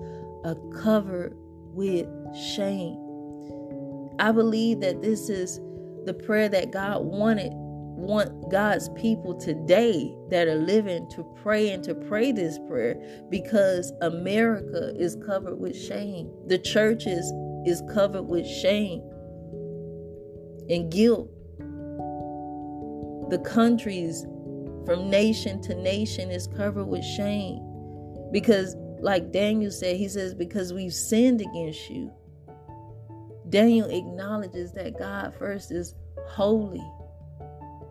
are 0.46 0.56
covered 0.82 1.34
with 1.74 2.08
shame. 2.56 2.98
I 4.20 4.32
believe 4.32 4.80
that 4.82 5.02
this 5.02 5.30
is 5.30 5.60
the 6.06 6.14
prayer 6.14 6.50
that 6.50 6.72
God 6.72 7.04
wanted 7.04 7.52
want 7.98 8.52
God's 8.52 8.90
people 8.90 9.34
today 9.36 10.16
that 10.30 10.48
are 10.48 10.56
living 10.56 11.10
to 11.10 11.24
pray 11.42 11.72
and 11.72 11.84
to 11.84 11.96
pray 11.96 12.32
this 12.32 12.60
prayer 12.68 12.96
because 13.30 13.92
America 14.02 14.94
is 14.96 15.18
covered 15.26 15.60
with 15.60 15.76
shame. 15.76 16.32
The 16.46 16.60
churches 16.60 17.34
is 17.66 17.82
covered 17.94 18.24
with 18.24 18.48
shame 18.48 19.02
and 20.70 20.92
guilt. 20.92 21.30
The 23.30 23.40
countries 23.40 24.26
from 24.86 25.10
nation 25.10 25.60
to 25.64 25.74
nation 25.76 26.30
is 26.30 26.48
covered 26.56 26.86
with 26.86 27.04
shame 27.04 27.60
because 28.32 28.76
like 29.00 29.32
Daniel 29.32 29.72
said, 29.72 29.98
he 29.98 30.08
says, 30.08 30.34
because 30.34 30.74
we've 30.74 30.94
sinned 30.94 31.42
against 31.42 31.90
you. 31.90 32.12
Daniel 33.50 33.90
acknowledges 33.90 34.74
that 34.74 34.98
God 35.00 35.34
first 35.38 35.72
is 35.72 35.96
holy. 36.28 36.84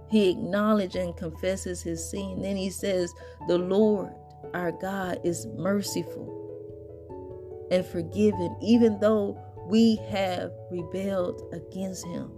He 0.09 0.31
acknowledges 0.31 0.97
and 0.97 1.17
confesses 1.17 1.83
his 1.83 2.09
sin. 2.09 2.43
Then 2.43 2.57
he 2.57 2.71
says, 2.71 3.13
The 3.49 3.59
Lord 3.59 4.13
our 4.55 4.73
God 4.73 5.21
is 5.25 5.47
merciful 5.57 6.33
and 7.71 7.85
forgiving, 7.85 8.57
even 8.63 8.99
though 9.01 9.39
we 9.67 9.97
have 10.09 10.53
rebelled 10.71 11.43
against 11.53 12.07
him. 12.07 12.31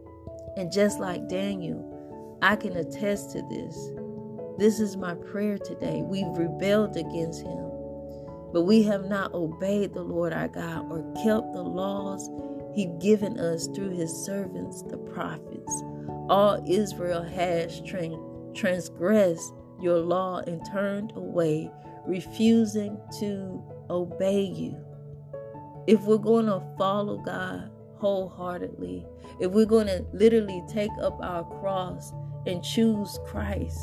And 0.57 0.73
just 0.73 0.99
like 0.99 1.29
Daniel, 1.29 2.39
I 2.43 2.57
can 2.57 2.77
attest 2.77 3.31
to 3.33 3.43
this. 3.43 3.91
This 4.59 4.81
is 4.81 4.97
my 4.97 5.15
prayer 5.15 5.59
today. 5.59 6.03
We've 6.03 6.27
rebelled 6.37 6.97
against 6.97 7.43
him. 7.43 7.68
But 8.53 8.63
we 8.63 8.83
have 8.85 9.05
not 9.05 9.35
obeyed 9.35 9.93
the 9.93 10.03
Lord 10.03 10.33
our 10.33 10.49
God 10.49 10.91
or 10.91 11.03
kept 11.23 11.53
the 11.53 11.63
laws 11.63 12.31
He'd 12.75 13.01
given 13.01 13.39
us 13.39 13.67
through 13.69 13.91
His 13.91 14.13
servants, 14.13 14.83
the 14.83 14.99
prophets. 14.99 15.83
All 16.29 16.63
Israel 16.67 17.23
has 17.23 17.83
transgressed 18.55 19.53
your 19.81 19.99
law 19.99 20.39
and 20.47 20.65
turned 20.71 21.13
away, 21.17 21.71
refusing 22.07 22.99
to 23.21 23.63
obey 23.91 24.43
you. 24.43 24.77
If 25.87 26.03
we're 26.03 26.19
going 26.19 26.47
to 26.47 26.63
follow 26.77 27.17
God 27.19 27.71
wholeheartedly, 27.97 29.07
if 29.41 29.51
we're 29.51 29.67
going 29.67 29.87
to 29.87 30.05
literally 30.13 30.63
take 30.69 30.91
up 31.01 31.19
our 31.23 31.45
cross 31.61 32.13
and 32.47 32.63
choose 32.63 33.19
Christ, 33.27 33.81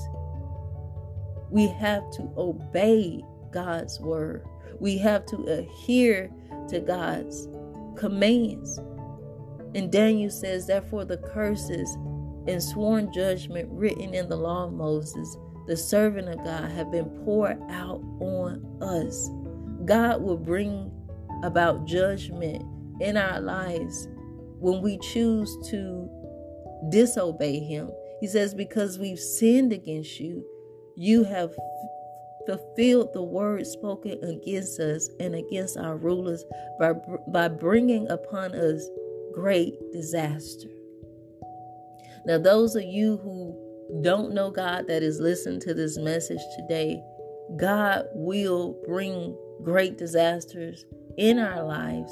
we 1.49 1.67
have 1.67 2.09
to 2.11 2.31
obey 2.37 3.23
God's 3.51 3.99
word. 3.99 4.45
We 4.79 4.97
have 4.99 5.25
to 5.27 5.37
adhere 5.43 6.31
to 6.69 6.79
God's 6.79 7.47
commands. 7.97 8.79
And 9.73 9.91
Daniel 9.91 10.29
says, 10.29 10.67
Therefore, 10.67 11.05
the 11.05 11.17
curses 11.17 11.93
and 12.47 12.61
sworn 12.61 13.11
judgment 13.13 13.67
written 13.71 14.13
in 14.13 14.29
the 14.29 14.35
law 14.35 14.65
of 14.65 14.73
Moses, 14.73 15.37
the 15.67 15.75
servant 15.77 16.29
of 16.29 16.43
God, 16.43 16.71
have 16.71 16.91
been 16.91 17.09
poured 17.23 17.61
out 17.69 18.01
on 18.19 18.63
us. 18.81 19.29
God 19.85 20.21
will 20.21 20.37
bring 20.37 20.91
about 21.43 21.85
judgment 21.85 22.63
in 23.01 23.17
our 23.17 23.39
lives 23.39 24.07
when 24.59 24.81
we 24.81 24.97
choose 24.99 25.55
to 25.69 26.09
disobey 26.89 27.59
Him. 27.59 27.89
He 28.19 28.27
says, 28.27 28.53
Because 28.53 28.97
we've 28.97 29.19
sinned 29.19 29.73
against 29.73 30.19
you, 30.19 30.45
you 30.95 31.23
have 31.23 31.53
fulfilled 32.45 33.13
the 33.13 33.23
word 33.23 33.65
spoken 33.65 34.23
against 34.23 34.79
us 34.79 35.09
and 35.19 35.35
against 35.35 35.77
our 35.77 35.97
rulers 35.97 36.43
by, 36.79 36.93
by 37.27 37.47
bringing 37.47 38.07
upon 38.09 38.53
us 38.53 38.87
great 39.33 39.73
disaster. 39.91 40.69
Now, 42.25 42.37
those 42.39 42.75
of 42.75 42.83
you 42.83 43.17
who 43.17 44.01
don't 44.01 44.33
know 44.33 44.49
God 44.49 44.87
that 44.87 45.03
is 45.03 45.19
listening 45.19 45.59
to 45.61 45.73
this 45.73 45.97
message 45.97 46.41
today, 46.57 47.01
God 47.57 48.05
will 48.13 48.81
bring 48.85 49.37
great 49.63 49.97
disasters 49.97 50.85
in 51.17 51.39
our 51.39 51.63
lives 51.63 52.11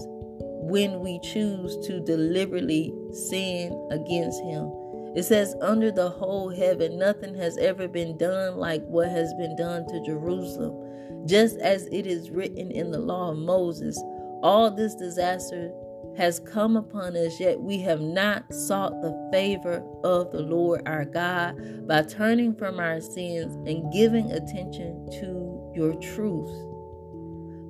when 0.65 0.99
we 0.99 1.19
choose 1.21 1.75
to 1.87 1.99
deliberately 1.99 2.93
sin 3.11 3.87
against 3.91 4.41
Him. 4.43 4.71
It 5.15 5.23
says, 5.23 5.55
Under 5.61 5.91
the 5.91 6.09
whole 6.09 6.49
heaven, 6.49 6.97
nothing 6.97 7.35
has 7.35 7.57
ever 7.57 7.87
been 7.87 8.17
done 8.17 8.57
like 8.57 8.83
what 8.85 9.09
has 9.09 9.33
been 9.35 9.55
done 9.55 9.85
to 9.87 10.03
Jerusalem. 10.03 11.25
Just 11.27 11.57
as 11.59 11.87
it 11.87 12.07
is 12.07 12.31
written 12.31 12.71
in 12.71 12.91
the 12.91 12.99
law 12.99 13.31
of 13.31 13.37
Moses, 13.37 14.01
all 14.41 14.71
this 14.71 14.95
disaster 14.95 15.71
has 16.17 16.39
come 16.39 16.75
upon 16.75 17.15
us, 17.15 17.39
yet 17.39 17.59
we 17.59 17.79
have 17.79 18.01
not 18.01 18.53
sought 18.53 19.01
the 19.01 19.29
favor 19.31 19.83
of 20.03 20.31
the 20.31 20.41
Lord 20.41 20.81
our 20.85 21.05
God 21.05 21.87
by 21.87 22.03
turning 22.03 22.55
from 22.55 22.79
our 22.79 22.99
sins 22.99 23.55
and 23.67 23.91
giving 23.91 24.31
attention 24.31 25.07
to 25.19 25.71
your 25.75 25.93
truth. 25.95 26.51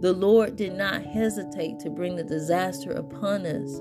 The 0.01 0.13
Lord 0.13 0.57
did 0.57 0.73
not 0.73 1.03
hesitate 1.03 1.79
to 1.79 1.89
bring 1.89 2.15
the 2.15 2.23
disaster 2.23 2.91
upon 2.91 3.45
us 3.45 3.79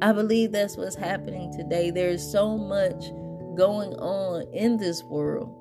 I 0.00 0.12
believe 0.12 0.52
that's 0.52 0.76
what's 0.76 0.94
happening 0.94 1.52
today. 1.52 1.90
There 1.90 2.10
is 2.10 2.30
so 2.30 2.56
much 2.56 3.10
going 3.56 3.94
on 3.94 4.46
in 4.52 4.76
this 4.76 5.02
world, 5.02 5.52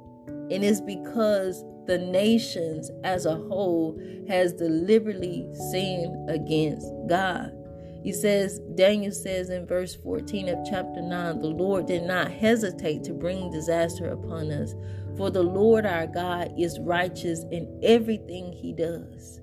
and 0.52 0.64
it's 0.64 0.82
because 0.82 1.66
the 1.88 1.98
nations 1.98 2.92
as 3.04 3.26
a 3.26 3.36
whole 3.36 4.00
has 4.28 4.54
deliberately 4.54 5.48
sinned 5.72 6.30
against 6.30 6.88
God. 7.08 7.52
He 8.04 8.14
says, 8.14 8.60
Daniel 8.76 9.12
says 9.12 9.50
in 9.50 9.66
verse 9.66 9.96
14 9.96 10.50
of 10.50 10.60
chapter 10.70 11.02
9, 11.02 11.42
the 11.42 11.48
Lord 11.48 11.88
did 11.88 12.04
not 12.04 12.32
hesitate 12.32 13.04
to 13.06 13.14
bring 13.14 13.50
disaster 13.50 14.10
upon 14.10 14.52
us, 14.52 14.76
for 15.18 15.32
the 15.32 15.42
Lord 15.42 15.86
our 15.86 16.06
God 16.06 16.54
is 16.58 16.80
righteous 16.80 17.44
in 17.52 17.80
everything 17.82 18.54
he 18.54 18.72
does. 18.72 19.42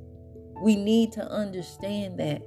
We 0.63 0.77
need 0.77 1.11
to 1.13 1.29
understand 1.29 2.19
that 2.21 2.43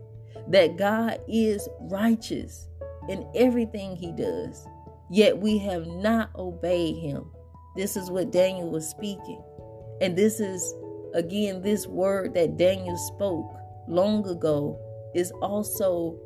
that 0.49 0.77
God 0.77 1.19
is 1.27 1.67
righteous 1.81 2.67
in 3.09 3.27
everything 3.35 3.95
he 3.95 4.11
does. 4.11 4.67
Yet 5.09 5.37
we 5.37 5.57
have 5.59 5.87
not 5.87 6.29
obeyed 6.35 6.97
him. 6.97 7.25
This 7.75 7.95
is 7.95 8.09
what 8.09 8.31
Daniel 8.31 8.69
was 8.69 8.87
speaking. 8.87 9.41
And 10.01 10.17
this 10.17 10.39
is 10.39 10.73
again 11.13 11.61
this 11.61 11.87
word 11.87 12.33
that 12.33 12.57
Daniel 12.57 12.97
spoke 12.97 13.53
long 13.87 14.27
ago 14.27 14.79
is 15.15 15.31
also 15.41 16.17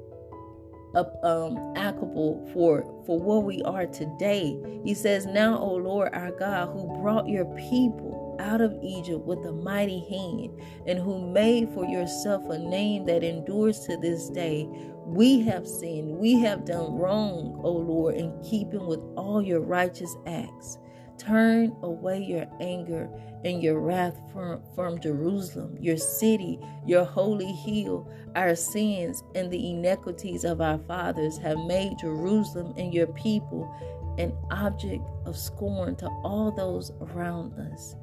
um, 1.24 1.74
applicable 1.76 2.50
for 2.54 2.84
for 3.06 3.20
where 3.20 3.40
we 3.40 3.62
are 3.64 3.86
today. 3.86 4.58
He 4.84 4.94
says, 4.94 5.26
"Now, 5.26 5.58
O 5.60 5.76
Lord 5.76 6.10
our 6.14 6.32
God, 6.32 6.70
who 6.70 7.02
brought 7.02 7.28
your 7.28 7.46
people 7.56 8.31
out 8.42 8.62
of 8.62 8.78
Egypt 8.82 9.24
with 9.26 9.46
a 9.46 9.54
mighty 9.54 10.00
hand, 10.10 10.60
and 10.88 11.00
who 11.00 11.32
made 11.32 11.70
for 11.70 11.86
yourself 11.86 12.44
a 12.50 12.58
name 12.58 13.06
that 13.06 13.24
endures 13.24 13.80
to 13.82 13.98
this 13.98 14.30
day, 14.30 14.68
we 15.06 15.42
have 15.42 15.68
sinned, 15.68 16.18
we 16.18 16.40
have 16.40 16.66
done 16.66 16.96
wrong, 16.96 17.62
O 17.64 17.72
Lord, 17.72 18.16
in 18.16 18.34
keeping 18.44 18.86
with 18.88 19.02
all 19.16 19.42
your 19.42 19.62
righteous 19.62 20.16
acts." 20.26 20.78
Turn 21.18 21.76
away 21.84 22.24
your 22.24 22.48
anger 22.60 23.08
and 23.46 23.62
your 23.62 23.80
wrath 23.80 24.20
from, 24.34 24.60
from 24.74 25.00
Jerusalem, 25.00 25.78
your 25.80 25.98
city, 25.98 26.60
your 26.88 27.04
holy 27.04 27.52
hill. 27.52 28.08
Our 28.36 28.56
sins 28.56 29.24
and 29.36 29.52
the 29.52 29.70
iniquities 29.70 30.44
of 30.44 30.62
our 30.62 30.80
fathers 30.80 31.38
have 31.38 31.60
made 31.68 32.00
Jerusalem 32.00 32.74
and 32.76 32.92
your 32.92 33.08
people 33.08 33.70
an 34.18 34.34
object 34.50 35.04
of 35.26 35.38
scorn 35.38 35.96
to 35.98 36.10
all 36.24 36.52
those 36.52 36.92
around 37.02 37.54
us. 37.54 37.96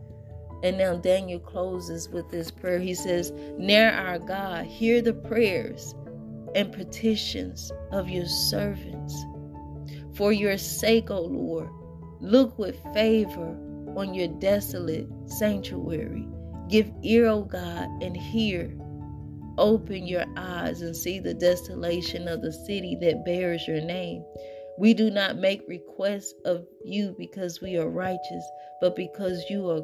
And 0.62 0.78
now 0.78 0.96
Daniel 0.96 1.38
closes 1.38 2.08
with 2.08 2.28
this 2.30 2.50
prayer. 2.50 2.78
He 2.78 2.94
says, 2.94 3.32
Near 3.58 3.90
our 3.90 4.18
God, 4.18 4.66
hear 4.66 5.00
the 5.00 5.12
prayers 5.12 5.94
and 6.54 6.72
petitions 6.72 7.70
of 7.92 8.08
your 8.08 8.26
servants. 8.26 9.14
For 10.14 10.32
your 10.32 10.58
sake, 10.58 11.10
O 11.10 11.20
Lord, 11.20 11.68
look 12.20 12.58
with 12.58 12.76
favor 12.92 13.56
on 13.96 14.14
your 14.14 14.28
desolate 14.28 15.08
sanctuary. 15.26 16.26
Give 16.68 16.90
ear, 17.02 17.26
O 17.28 17.42
God, 17.42 17.88
and 18.02 18.16
hear. 18.16 18.76
Open 19.58 20.06
your 20.06 20.24
eyes 20.36 20.82
and 20.82 20.96
see 20.96 21.18
the 21.18 21.34
desolation 21.34 22.28
of 22.28 22.42
the 22.42 22.52
city 22.52 22.96
that 23.00 23.24
bears 23.24 23.66
your 23.66 23.80
name. 23.80 24.24
We 24.78 24.94
do 24.94 25.10
not 25.10 25.38
make 25.38 25.62
requests 25.66 26.34
of 26.44 26.64
you 26.84 27.14
because 27.18 27.60
we 27.60 27.76
are 27.76 27.88
righteous, 27.88 28.44
but 28.80 28.94
because 28.94 29.44
you 29.50 29.68
are 29.70 29.82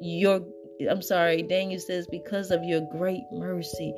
your 0.00 0.40
I'm 0.88 1.02
sorry, 1.02 1.42
Daniel 1.42 1.80
says, 1.80 2.06
because 2.06 2.50
of 2.50 2.64
your 2.64 2.80
great 2.92 3.24
mercy. 3.32 3.94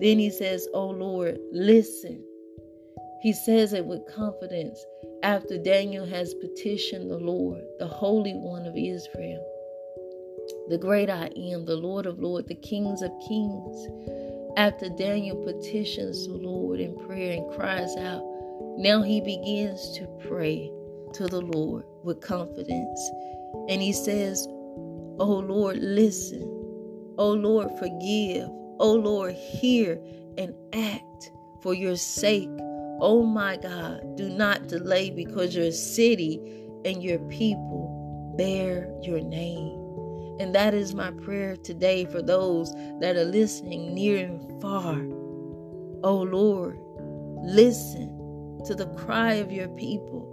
Then 0.00 0.18
he 0.18 0.30
says, 0.30 0.68
Oh 0.74 0.88
Lord, 0.88 1.38
listen. 1.52 2.22
He 3.22 3.32
says 3.32 3.72
it 3.72 3.86
with 3.86 4.06
confidence 4.14 4.84
after 5.22 5.56
Daniel 5.58 6.04
has 6.06 6.34
petitioned 6.34 7.10
the 7.10 7.18
Lord, 7.18 7.62
the 7.78 7.86
Holy 7.86 8.34
One 8.34 8.66
of 8.66 8.76
Israel, 8.76 9.44
the 10.68 10.78
great 10.78 11.08
I 11.08 11.30
am, 11.36 11.64
the 11.64 11.76
Lord 11.76 12.06
of 12.06 12.18
Lords, 12.18 12.48
the 12.48 12.54
kings 12.54 13.02
of 13.02 13.10
kings. 13.26 13.88
After 14.56 14.88
Daniel 14.90 15.36
petitions 15.44 16.26
the 16.26 16.34
Lord 16.34 16.80
in 16.80 16.96
prayer 17.06 17.32
and 17.32 17.54
cries 17.54 17.96
out, 17.96 18.22
now 18.78 19.02
he 19.02 19.20
begins 19.20 19.96
to 19.96 20.06
pray 20.28 20.70
to 21.14 21.26
the 21.26 21.40
Lord 21.40 21.84
with 22.04 22.20
confidence. 22.20 23.10
And 23.68 23.80
he 23.82 23.92
says, 23.92 24.46
Oh 25.18 25.38
Lord, 25.38 25.78
listen. 25.78 26.42
Oh 27.18 27.32
Lord, 27.32 27.70
forgive. 27.78 28.48
Oh 28.78 28.94
Lord, 28.94 29.34
hear 29.34 30.00
and 30.38 30.54
act 30.74 31.30
for 31.62 31.74
your 31.74 31.96
sake 31.96 32.50
Oh 32.98 33.24
my 33.24 33.58
God, 33.58 34.16
do 34.16 34.30
not 34.30 34.68
delay 34.68 35.10
because 35.10 35.54
your 35.54 35.70
city 35.70 36.40
and 36.86 37.02
your 37.02 37.18
people 37.28 38.32
bear 38.38 38.90
your 39.02 39.20
name. 39.20 39.82
And 40.40 40.54
that 40.54 40.72
is 40.72 40.94
my 40.94 41.10
prayer 41.10 41.56
today 41.56 42.06
for 42.06 42.22
those 42.22 42.72
that 43.00 43.16
are 43.16 43.24
listening 43.24 43.92
near 43.94 44.24
and 44.24 44.62
far. 44.62 44.94
Oh 46.04 46.22
Lord, 46.22 46.78
listen 47.42 48.62
to 48.64 48.74
the 48.74 48.86
cry 48.96 49.34
of 49.34 49.52
your 49.52 49.68
people. 49.68 50.32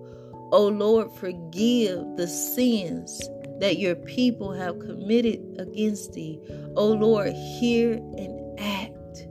Oh 0.54 0.68
Lord, 0.70 1.12
forgive 1.12 2.16
the 2.16 2.28
sins 2.28 3.30
that 3.64 3.78
your 3.78 3.96
people 3.96 4.52
have 4.52 4.78
committed 4.80 5.40
against 5.58 6.12
thee. 6.12 6.38
O 6.76 6.88
Lord, 6.88 7.32
hear 7.32 7.94
and 7.94 8.60
act 8.60 9.26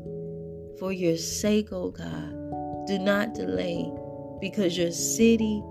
for 0.79 0.91
your 0.91 1.19
sake, 1.19 1.71
O 1.71 1.91
God. 1.91 2.87
Do 2.87 2.99
not 2.99 3.35
delay 3.35 3.93
because 4.41 4.79
your 4.79 4.91
city 4.91 5.63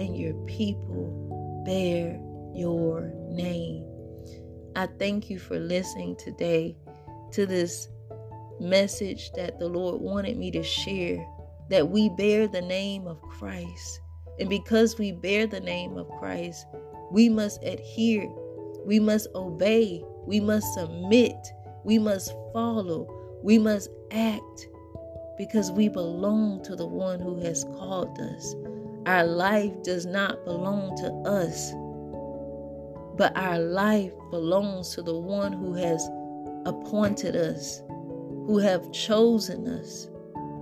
and 0.00 0.16
your 0.16 0.34
people 0.46 1.62
bear 1.64 2.18
your 2.56 3.12
name. 3.28 3.86
I 4.74 4.88
thank 4.98 5.30
you 5.30 5.38
for 5.38 5.60
listening 5.60 6.16
today 6.16 6.76
to 7.34 7.46
this 7.46 7.86
message 8.58 9.30
that 9.36 9.60
the 9.60 9.68
Lord 9.68 10.00
wanted 10.00 10.36
me 10.36 10.50
to 10.50 10.64
share 10.64 11.24
that 11.70 11.88
we 11.88 12.08
bear 12.08 12.48
the 12.48 12.62
name 12.62 13.06
of 13.06 13.22
Christ. 13.22 14.00
And 14.40 14.48
because 14.48 14.98
we 14.98 15.12
bear 15.12 15.46
the 15.46 15.60
name 15.60 15.96
of 15.96 16.08
Christ, 16.18 16.66
we 17.10 17.28
must 17.28 17.62
adhere, 17.64 18.28
we 18.84 19.00
must 19.00 19.28
obey, 19.34 20.02
we 20.26 20.40
must 20.40 20.74
submit, 20.74 21.36
we 21.84 21.98
must 21.98 22.32
follow, 22.52 23.08
we 23.42 23.58
must 23.58 23.88
act 24.10 24.68
because 25.38 25.70
we 25.70 25.88
belong 25.88 26.62
to 26.64 26.74
the 26.74 26.86
one 26.86 27.20
who 27.20 27.38
has 27.40 27.64
called 27.64 28.18
us. 28.20 28.54
Our 29.06 29.24
life 29.24 29.72
does 29.82 30.04
not 30.04 30.44
belong 30.44 30.96
to 30.96 31.30
us, 31.30 31.72
but 33.16 33.36
our 33.36 33.58
life 33.58 34.12
belongs 34.30 34.94
to 34.96 35.02
the 35.02 35.18
one 35.18 35.52
who 35.52 35.72
has 35.74 36.06
appointed 36.66 37.36
us, 37.36 37.82
who 37.88 38.58
have 38.58 38.92
chosen 38.92 39.68
us. 39.68 40.10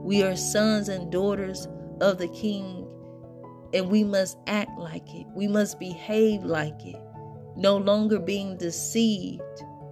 We 0.03 0.23
are 0.23 0.37
sons 0.37 0.89
and 0.89 1.11
daughters 1.11 1.67
of 2.01 2.19
the 2.19 2.29
King, 2.29 2.86
and 3.77 3.91
we 3.91 4.03
must 4.03 4.39
act 4.47 4.79
like 4.79 5.15
it. 5.15 5.27
We 5.35 5.47
must 5.47 5.79
behave 5.79 6.43
like 6.43 6.87
it, 6.87 7.01
no 7.57 7.77
longer 7.77 8.19
being 8.19 8.57
deceived 8.57 9.43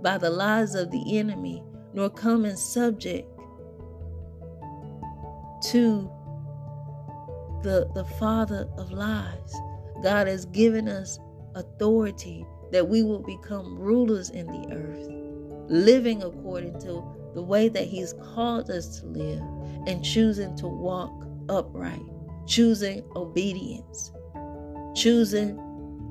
by 0.00 0.16
the 0.16 0.30
lies 0.30 0.74
of 0.74 0.90
the 0.90 1.18
enemy, 1.18 1.62
nor 1.92 2.08
coming 2.08 2.56
subject 2.56 3.28
to 5.70 6.10
the, 7.62 7.90
the 7.94 8.06
father 8.18 8.68
of 8.78 8.90
lies. 8.90 9.54
God 10.02 10.28
has 10.28 10.46
given 10.46 10.88
us 10.88 11.18
authority 11.54 12.46
that 12.72 12.88
we 12.88 13.02
will 13.02 13.20
become 13.22 13.78
rulers 13.78 14.30
in 14.30 14.46
the 14.46 14.74
earth, 14.74 15.08
living 15.70 16.22
according 16.22 16.80
to 16.80 17.04
the 17.34 17.42
way 17.42 17.68
that 17.68 17.84
He's 17.84 18.14
called 18.34 18.70
us 18.70 19.00
to 19.00 19.06
live 19.06 19.42
and 19.86 20.02
choosing 20.02 20.56
to 20.56 20.66
walk 20.66 21.26
upright, 21.50 22.00
choosing 22.46 23.02
obedience, 23.16 24.12
choosing 24.94 25.56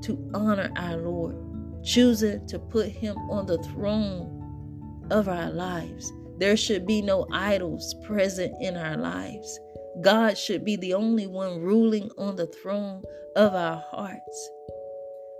to 0.02 0.30
honor 0.34 0.70
our 0.76 0.96
Lord, 0.96 1.36
choosing 1.84 2.46
to 2.48 2.58
put 2.58 2.88
Him 2.88 3.16
on 3.30 3.46
the 3.46 3.58
throne 3.64 5.06
of 5.10 5.28
our 5.28 5.50
lives 5.50 6.12
there 6.38 6.56
should 6.56 6.84
be 6.84 7.00
no 7.00 7.26
idols 7.30 7.94
present 8.04 8.54
in 8.60 8.76
our 8.76 8.96
lives. 8.96 9.60
God 10.00 10.36
should 10.36 10.64
be 10.64 10.76
the 10.76 10.94
only 10.94 11.28
one 11.28 11.60
ruling 11.60 12.10
on 12.18 12.34
the 12.34 12.48
throne 12.48 13.02
of 13.36 13.54
our 13.54 13.82
hearts. 13.90 14.50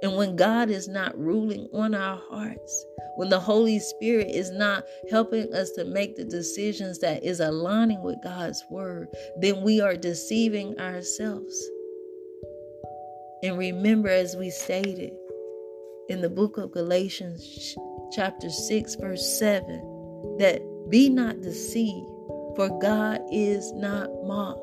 And 0.04 0.16
when 0.16 0.36
God 0.36 0.68
is 0.68 0.86
not 0.86 1.18
ruling 1.18 1.66
on 1.72 1.94
our 1.94 2.20
hearts, 2.28 2.86
when 3.16 3.30
the 3.30 3.40
Holy 3.40 3.78
Spirit 3.78 4.28
is 4.28 4.50
not 4.50 4.84
helping 5.10 5.50
us 5.54 5.70
to 5.70 5.86
make 5.86 6.14
the 6.14 6.26
decisions 6.26 6.98
that 6.98 7.24
is 7.24 7.40
aligning 7.40 8.02
with 8.02 8.22
God's 8.22 8.62
word, 8.68 9.08
then 9.40 9.62
we 9.62 9.80
are 9.80 9.96
deceiving 9.96 10.78
ourselves. 10.78 11.58
And 13.42 13.56
remember, 13.56 14.10
as 14.10 14.36
we 14.36 14.50
stated 14.50 15.12
in 16.10 16.20
the 16.20 16.28
book 16.28 16.58
of 16.58 16.72
Galatians, 16.72 17.74
chapter 18.12 18.50
6, 18.50 18.96
verse 18.96 19.38
7, 19.38 20.36
that 20.38 20.60
be 20.90 21.08
not 21.08 21.40
deceived, 21.40 22.10
for 22.56 22.78
God 22.78 23.22
is 23.32 23.72
not 23.72 24.10
mocked. 24.22 24.60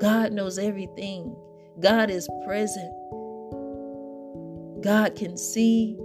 God 0.00 0.32
knows 0.32 0.60
everything. 0.60 1.34
God 1.80 2.08
is 2.08 2.28
present. 2.46 2.94
God 4.80 5.16
can 5.16 5.36
see 5.36 5.96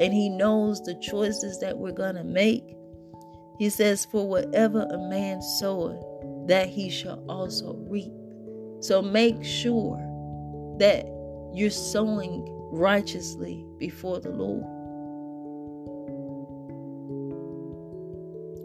and 0.00 0.12
He 0.12 0.28
knows 0.28 0.82
the 0.82 0.94
choices 0.94 1.60
that 1.60 1.78
we're 1.78 1.92
going 1.92 2.16
to 2.16 2.24
make. 2.24 2.76
He 3.58 3.70
says, 3.70 4.04
For 4.04 4.26
whatever 4.26 4.82
a 4.82 4.98
man 5.08 5.42
soweth, 5.42 6.02
that 6.48 6.68
he 6.68 6.90
shall 6.90 7.24
also 7.28 7.76
reap. 7.88 8.12
So 8.80 9.00
make 9.00 9.44
sure 9.44 9.96
that 10.78 11.06
you're 11.54 11.70
sowing 11.70 12.44
righteously 12.72 13.64
before 13.78 14.18
the 14.18 14.30
Lord. 14.30 14.64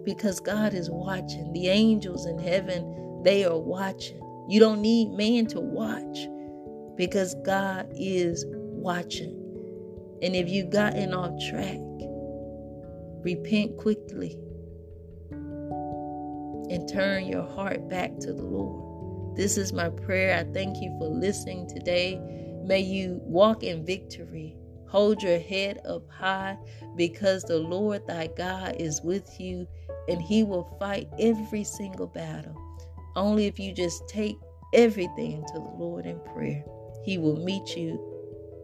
because 0.08 0.40
God 0.40 0.74
is 0.74 0.90
watching. 0.90 1.52
The 1.52 1.68
angels 1.68 2.28
in 2.28 2.40
heaven, 2.40 3.22
they 3.24 3.44
are 3.44 3.60
watching. 3.60 4.22
You 4.48 4.58
don't 4.58 4.82
need 4.82 5.12
man 5.12 5.48
to 5.48 5.60
watch 5.60 6.30
because 6.96 7.36
God 7.44 7.92
is 7.94 8.46
watching. 8.88 9.36
And 10.22 10.34
if 10.34 10.48
you've 10.48 10.70
gotten 10.70 11.14
off 11.14 11.34
track, 11.50 11.78
repent 13.22 13.76
quickly 13.76 14.40
and 16.70 16.88
turn 16.88 17.26
your 17.26 17.46
heart 17.46 17.90
back 17.90 18.18
to 18.20 18.32
the 18.32 18.44
Lord. 18.44 19.36
This 19.36 19.58
is 19.58 19.74
my 19.74 19.90
prayer. 19.90 20.40
I 20.40 20.46
thank 20.54 20.82
you 20.82 20.96
for 20.98 21.10
listening 21.10 21.68
today. 21.68 22.18
May 22.64 22.80
you 22.80 23.20
walk 23.24 23.62
in 23.62 23.86
victory. 23.86 24.56
Hold 24.88 25.22
your 25.22 25.40
head 25.40 25.82
up 25.86 26.10
high 26.10 26.58
because 26.96 27.44
the 27.44 27.60
Lord 27.60 28.08
thy 28.08 28.28
God 28.38 28.78
is 28.80 29.02
with 29.04 29.38
you 29.38 29.68
and 30.08 30.22
he 30.22 30.46
will 30.46 30.78
fight 30.80 31.10
every 31.20 31.66
single 31.66 32.08
battle. 32.08 32.56
Only 33.18 33.48
if 33.48 33.60
you 33.60 33.74
just 33.74 34.08
take 34.08 34.38
everything 34.74 35.44
to 35.46 35.54
the 35.56 35.76
Lord 35.78 36.06
in 36.06 36.22
prayer, 36.34 36.64
he 37.04 37.18
will 37.18 37.44
meet 37.44 37.76
you 37.76 38.17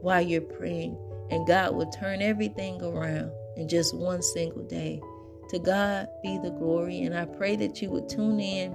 while 0.03 0.21
you're 0.21 0.41
praying 0.41 0.97
and 1.31 1.47
God 1.47 1.73
will 1.73 1.89
turn 1.89 2.21
everything 2.21 2.81
around 2.83 3.31
in 3.55 3.67
just 3.67 3.95
one 3.95 4.21
single 4.21 4.63
day. 4.63 5.01
To 5.49 5.59
God 5.59 6.07
be 6.21 6.37
the 6.37 6.51
glory. 6.51 7.01
And 7.01 7.17
I 7.17 7.25
pray 7.25 7.55
that 7.55 7.81
you 7.81 7.89
would 7.89 8.09
tune 8.09 8.39
in 8.39 8.73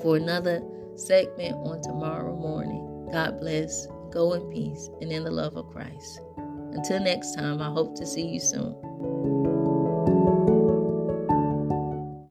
for 0.00 0.16
another 0.16 0.62
segment 0.96 1.54
on 1.54 1.82
tomorrow 1.82 2.36
morning. 2.36 3.08
God 3.10 3.40
bless. 3.40 3.86
Go 4.10 4.34
in 4.34 4.42
peace 4.50 4.88
and 5.00 5.10
in 5.10 5.24
the 5.24 5.30
love 5.30 5.56
of 5.56 5.68
Christ. 5.70 6.20
Until 6.72 7.00
next 7.00 7.34
time, 7.34 7.60
I 7.60 7.70
hope 7.70 7.96
to 7.96 8.06
see 8.06 8.26
you 8.26 8.40
soon. 8.40 8.74